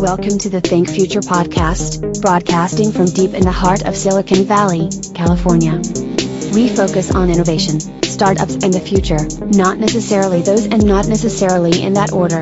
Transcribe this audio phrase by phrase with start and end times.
[0.00, 4.88] Welcome to the Think Future podcast, broadcasting from deep in the heart of Silicon Valley,
[5.12, 5.82] California.
[6.54, 11.94] We focus on innovation, startups, and the future, not necessarily those and not necessarily in
[11.94, 12.40] that order.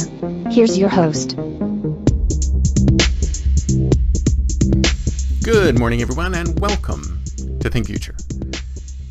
[0.50, 1.34] Here's your host.
[5.42, 7.24] Good morning, everyone, and welcome
[7.60, 8.16] to Think Future.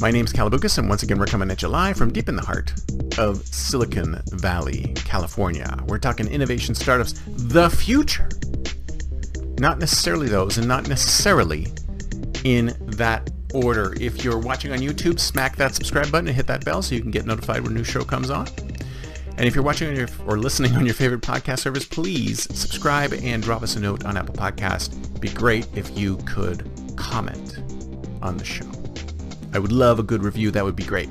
[0.05, 2.41] My name's Kalaboukis, and once again, we're coming at you live from deep in the
[2.43, 2.71] heart
[3.17, 5.83] of Silicon Valley, California.
[5.87, 8.29] We're talking innovation startups, the future.
[9.57, 11.65] Not necessarily those, and not necessarily
[12.43, 13.95] in that order.
[13.99, 17.01] If you're watching on YouTube, smack that subscribe button and hit that bell so you
[17.01, 18.47] can get notified when a new show comes on.
[19.37, 23.41] And if you're watching your, or listening on your favorite podcast service, please subscribe and
[23.41, 25.19] drop us a note on Apple Podcast.
[25.19, 27.57] Be great if you could comment
[28.21, 28.74] on the show.
[29.55, 30.51] I would love a good review.
[30.51, 31.09] That would be great.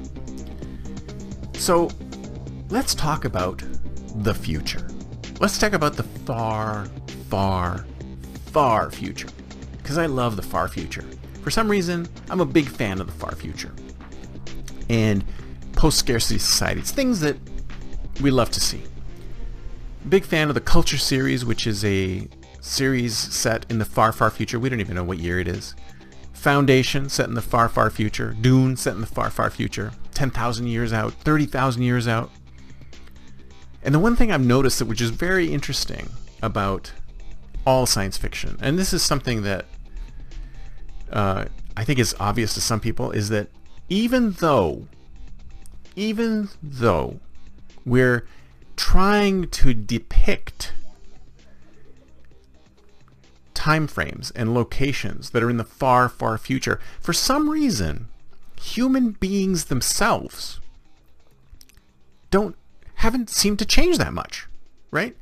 [1.54, 1.90] So
[2.68, 3.62] let's talk about
[4.16, 4.86] the future.
[5.40, 6.86] Let's talk about the far,
[7.30, 7.86] far,
[8.46, 9.28] far future.
[9.78, 11.04] Because I love the far future.
[11.42, 13.74] For some reason, I'm a big fan of the far future.
[14.90, 15.24] And
[15.72, 17.38] post-scarcity societies, things that
[18.20, 18.82] we love to see.
[20.10, 22.28] Big fan of the Culture series, which is a
[22.60, 24.58] series set in the far, far future.
[24.58, 25.74] We don't even know what year it is.
[26.44, 28.36] Foundation, set in the far, far future.
[28.38, 29.92] Dune, set in the far, far future.
[30.12, 32.30] 10,000 years out, 30,000 years out.
[33.82, 36.10] And the one thing I've noticed that which is very interesting
[36.42, 36.92] about
[37.66, 39.64] all science fiction, and this is something that
[41.10, 41.46] uh,
[41.78, 43.48] I think is obvious to some people, is that
[43.88, 44.86] even though,
[45.96, 47.20] even though
[47.86, 48.26] we're
[48.76, 50.74] trying to depict
[53.64, 56.78] time frames and locations that are in the far, far future.
[57.00, 58.08] For some reason,
[58.60, 60.60] human beings themselves
[62.30, 62.56] don't
[62.96, 64.46] haven't seemed to change that much,
[64.90, 65.16] right?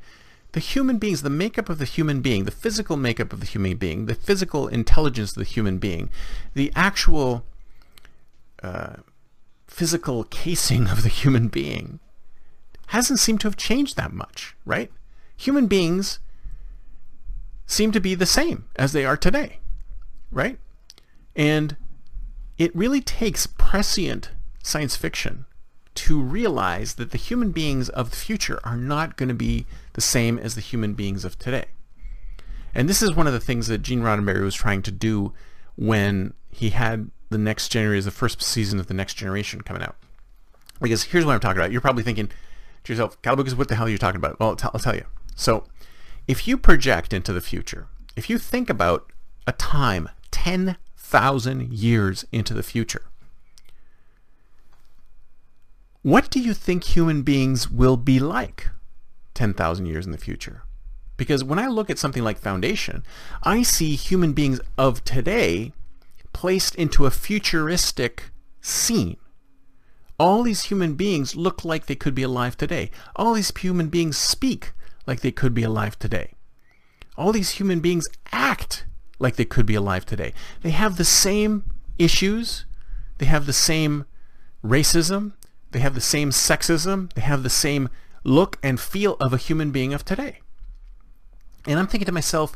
[0.51, 3.77] The human beings, the makeup of the human being, the physical makeup of the human
[3.77, 6.09] being, the physical intelligence of the human being,
[6.53, 7.45] the actual
[8.61, 8.97] uh,
[9.67, 12.01] physical casing of the human being
[12.87, 14.91] hasn't seemed to have changed that much, right?
[15.37, 16.19] Human beings
[17.65, 19.59] seem to be the same as they are today,
[20.31, 20.57] right?
[21.35, 21.75] And
[22.57, 24.31] it really takes prescient
[24.63, 25.45] science fiction
[25.95, 30.01] to realize that the human beings of the future are not going to be the
[30.01, 31.65] same as the human beings of today.
[32.73, 35.33] And this is one of the things that Gene Roddenberry was trying to do
[35.75, 39.95] when he had the next generation, the first season of the next generation coming out.
[40.81, 41.71] Because here's what I'm talking about.
[41.71, 42.29] You're probably thinking
[42.83, 44.39] to yourself, Kalaboukis, what the hell are you talking about?
[44.39, 45.05] Well, I'll tell you.
[45.35, 45.65] So
[46.27, 49.11] if you project into the future, if you think about
[49.45, 53.03] a time 10,000 years into the future,
[56.01, 58.69] what do you think human beings will be like
[59.33, 60.63] 10,000 years in the future?
[61.15, 63.03] Because when I look at something like Foundation,
[63.43, 65.71] I see human beings of today
[66.33, 68.31] placed into a futuristic
[68.61, 69.17] scene.
[70.19, 72.91] All these human beings look like they could be alive today.
[73.15, 74.73] All these human beings speak
[75.05, 76.33] like they could be alive today.
[77.17, 78.85] All these human beings act
[79.19, 80.33] like they could be alive today.
[80.61, 81.63] They have the same
[81.97, 82.65] issues.
[83.17, 84.05] They have the same
[84.63, 85.33] racism.
[85.71, 87.13] They have the same sexism.
[87.13, 87.89] They have the same
[88.23, 90.39] look and feel of a human being of today.
[91.67, 92.55] And I'm thinking to myself,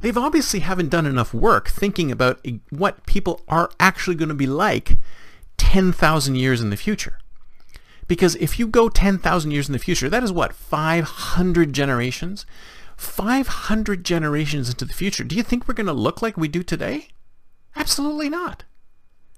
[0.00, 4.46] they've obviously haven't done enough work thinking about what people are actually going to be
[4.46, 4.98] like
[5.56, 7.18] 10,000 years in the future.
[8.10, 12.44] Because if you go 10,000 years in the future, that is what, 500 generations?
[12.96, 15.22] 500 generations into the future.
[15.22, 17.10] Do you think we're going to look like we do today?
[17.76, 18.64] Absolutely not.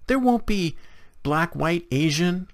[0.07, 0.79] There won't be
[1.23, 2.49] black, white, Asian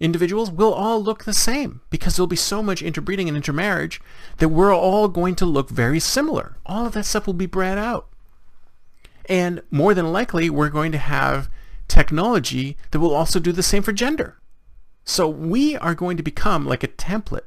[0.00, 0.50] individuals.
[0.50, 4.00] We'll all look the same because there'll be so much interbreeding and intermarriage
[4.38, 6.56] that we're all going to look very similar.
[6.66, 8.08] All of that stuff will be bred out.
[9.26, 11.48] And more than likely, we're going to have
[11.86, 14.40] technology that will also do the same for gender.
[15.06, 17.46] So we are going to become like a template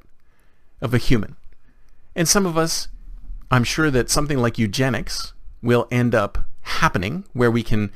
[0.82, 1.36] of a human.
[2.16, 2.88] And some of us,
[3.52, 7.92] I'm sure that something like eugenics will end up happening where we can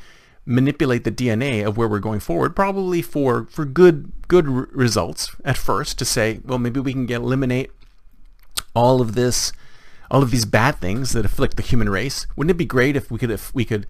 [0.46, 5.34] manipulate the DNA of where we're going forward, probably for for good good r- results
[5.46, 5.98] at first.
[6.00, 7.72] To say, well, maybe we can get eliminate
[8.76, 9.54] all of this,
[10.12, 12.28] all of these bad things that afflict the human race.
[12.36, 13.88] Wouldn't it be great if we could if we could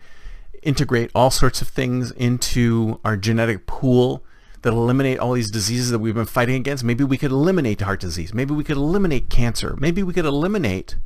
[0.61, 4.23] integrate all sorts of things into our genetic pool
[4.63, 6.83] that eliminate all these diseases that we've been fighting against?
[6.83, 8.33] Maybe we could eliminate heart disease.
[8.33, 9.75] Maybe we could eliminate cancer.
[9.77, 10.97] Maybe we could eliminate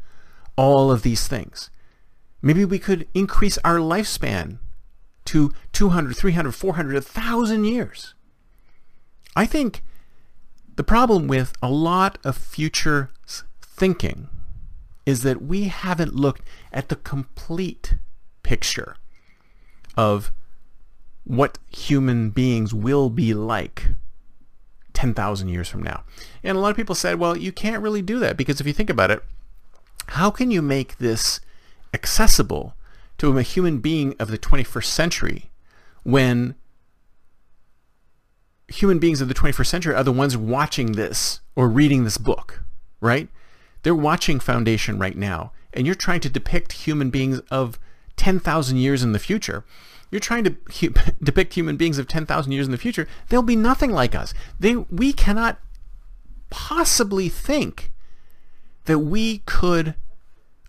[0.55, 1.69] all of these things.
[2.41, 4.59] Maybe we could increase our lifespan
[5.25, 8.13] to 200, 300, 400, 1,000 years.
[9.35, 9.83] I think
[10.75, 13.09] the problem with a lot of future
[13.61, 14.29] thinking
[15.05, 17.95] is that we haven't looked at the complete
[18.43, 18.95] picture
[19.95, 20.31] of
[21.27, 23.87] what human beings will be like
[24.93, 26.03] 10,000 years from now.
[26.43, 28.73] And a lot of people said, well, you can't really do that because if you
[28.73, 29.21] think about it,
[30.07, 31.41] how can you make this
[31.93, 32.75] accessible
[33.17, 35.51] to a human being of the 21st century
[36.03, 36.55] when
[38.69, 42.63] human beings of the 21st century are the ones watching this or reading this book,
[43.01, 43.27] right?
[43.83, 47.79] They're watching Foundation right now, and you're trying to depict human beings of
[48.15, 49.63] 10,000 years in the future.
[50.11, 50.93] You're trying to hu-
[51.23, 53.07] depict human beings of 10,000 years in the future.
[53.29, 54.33] They'll be nothing like us.
[54.59, 55.59] They, we cannot
[56.49, 57.91] possibly think
[58.85, 59.95] that we could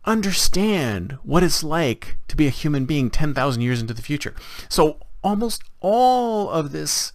[0.05, 4.35] understand what it's like to be a human being 10,000 years into the future.
[4.69, 7.13] So almost all of this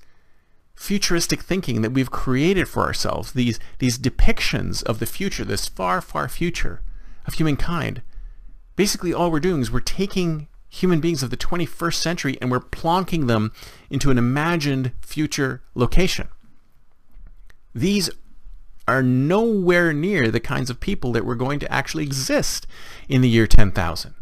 [0.76, 6.02] futuristic thinking that we've created for ourselves, these, these depictions of the future, this far,
[6.02, 6.82] far future
[7.26, 8.02] of humankind,
[8.76, 12.60] basically all we're doing is we're taking human beings of the 21st century and we're
[12.60, 13.52] plonking them
[13.92, 16.28] into an imagined future location.
[17.76, 18.10] These
[18.88, 22.66] are nowhere near the kinds of people that were going to actually exist
[23.08, 24.16] in the year 10,000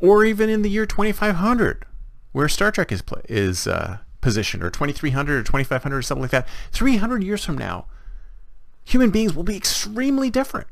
[0.00, 1.86] or even in the year 2500
[2.32, 6.48] where Star Trek is is uh, positioned or 2300 or 2500 or something like that.
[6.72, 7.86] 300 years from now
[8.84, 10.66] human beings will be extremely different.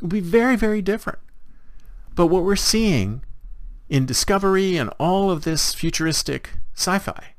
[0.00, 1.18] Will be very very different.
[2.14, 3.22] But what we're seeing
[3.88, 7.34] in discovery and all of this futuristic sci-fi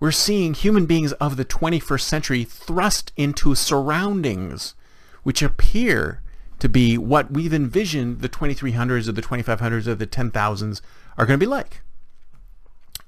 [0.00, 4.74] we're seeing human beings of the 21st century thrust into surroundings
[5.22, 6.20] which appear
[6.58, 10.80] to be what we've envisioned the 2300s or the 2500s or the 10,000s
[11.16, 11.82] are going to be like.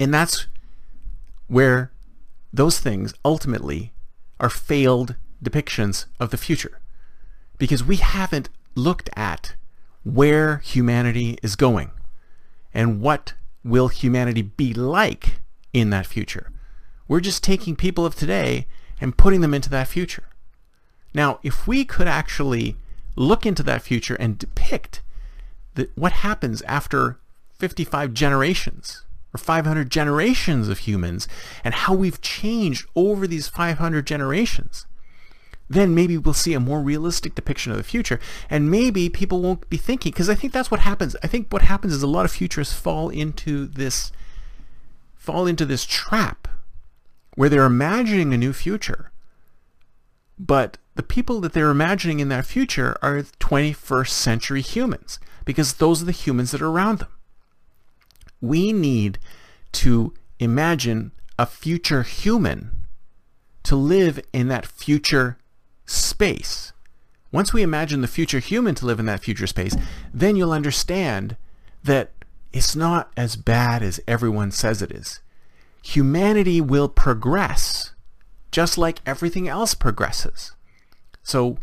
[0.00, 0.46] And that's
[1.46, 1.92] where
[2.52, 3.92] those things ultimately
[4.40, 6.80] are failed depictions of the future.
[7.58, 9.54] Because we haven't looked at
[10.02, 11.90] where humanity is going
[12.76, 13.32] and what
[13.64, 15.40] will humanity be like
[15.72, 16.52] in that future.
[17.08, 18.66] We're just taking people of today
[19.00, 20.24] and putting them into that future.
[21.14, 22.76] Now, if we could actually
[23.16, 25.00] look into that future and depict
[25.74, 27.18] the, what happens after
[27.58, 31.26] 55 generations or 500 generations of humans
[31.64, 34.84] and how we've changed over these 500 generations,
[35.68, 39.68] then maybe we'll see a more realistic depiction of the future and maybe people won't
[39.68, 41.16] be thinking because I think that's what happens.
[41.22, 44.12] I think what happens is a lot of futurists fall into this
[45.16, 46.46] fall into this trap
[47.34, 49.10] where they're imagining a new future.
[50.38, 56.02] But the people that they're imagining in that future are 21st century humans because those
[56.02, 57.08] are the humans that are around them.
[58.40, 59.18] We need
[59.72, 62.86] to imagine a future human
[63.64, 65.38] to live in that future
[65.86, 66.72] space.
[67.32, 69.76] Once we imagine the future human to live in that future space,
[70.12, 71.36] then you'll understand
[71.82, 72.12] that
[72.52, 75.20] it's not as bad as everyone says it is
[75.86, 77.92] humanity will progress
[78.50, 80.52] just like everything else progresses.
[81.22, 81.58] So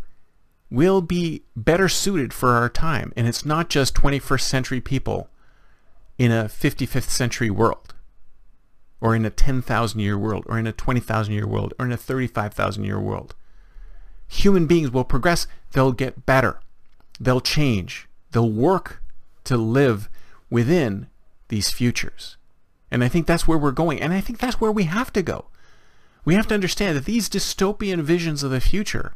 [0.70, 3.12] we'll be better suited for our time.
[3.16, 5.28] And it's not just 21st century people
[6.16, 7.94] in a 55th century world
[9.00, 11.96] or in a 10,000 year world or in a 20,000 year world or in a
[11.96, 13.34] 35,000 year world.
[14.28, 15.46] Human beings will progress.
[15.72, 16.60] They'll get better.
[17.20, 18.08] They'll change.
[18.32, 19.02] They'll work
[19.44, 20.08] to live
[20.50, 21.08] within
[21.48, 22.36] these futures.
[22.90, 24.00] And I think that's where we're going.
[24.00, 25.46] And I think that's where we have to go.
[26.24, 29.14] We have to understand that these dystopian visions of the future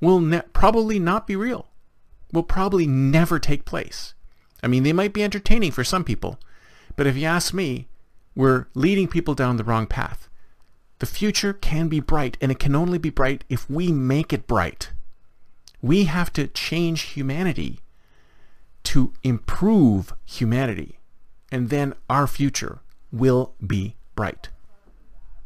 [0.00, 1.68] will ne- probably not be real,
[2.32, 4.14] will probably never take place.
[4.62, 6.38] I mean, they might be entertaining for some people,
[6.96, 7.88] but if you ask me,
[8.34, 10.27] we're leading people down the wrong path.
[10.98, 14.46] The future can be bright, and it can only be bright if we make it
[14.46, 14.90] bright.
[15.80, 17.80] We have to change humanity
[18.84, 20.98] to improve humanity
[21.50, 24.48] and then our future will be bright.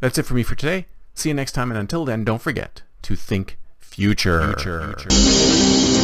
[0.00, 0.86] That's it for me for today.
[1.14, 4.54] See you next time, and until then, don't forget to think future.
[4.54, 4.96] future.
[4.98, 6.01] future.